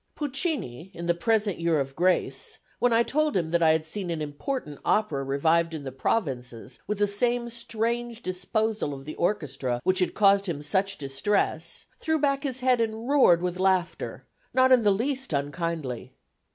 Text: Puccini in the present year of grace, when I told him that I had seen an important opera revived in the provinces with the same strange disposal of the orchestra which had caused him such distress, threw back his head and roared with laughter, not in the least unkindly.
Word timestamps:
Puccini 0.15 0.89
in 0.95 1.05
the 1.05 1.13
present 1.13 1.59
year 1.59 1.79
of 1.79 1.95
grace, 1.95 2.57
when 2.79 2.91
I 2.91 3.03
told 3.03 3.37
him 3.37 3.51
that 3.51 3.61
I 3.61 3.69
had 3.69 3.85
seen 3.85 4.09
an 4.09 4.19
important 4.19 4.79
opera 4.83 5.23
revived 5.23 5.75
in 5.75 5.83
the 5.83 5.91
provinces 5.91 6.79
with 6.87 6.97
the 6.97 7.05
same 7.05 7.49
strange 7.51 8.23
disposal 8.23 8.95
of 8.95 9.05
the 9.05 9.13
orchestra 9.13 9.79
which 9.83 9.99
had 9.99 10.15
caused 10.15 10.47
him 10.47 10.63
such 10.63 10.97
distress, 10.97 11.85
threw 11.99 12.17
back 12.17 12.41
his 12.41 12.61
head 12.61 12.81
and 12.81 13.07
roared 13.07 13.43
with 13.43 13.59
laughter, 13.59 14.25
not 14.55 14.71
in 14.71 14.81
the 14.81 14.89
least 14.89 15.33
unkindly. 15.33 16.13